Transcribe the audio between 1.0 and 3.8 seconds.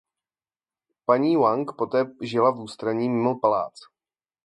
Paní Wang poté žila v ústraní mimo palác.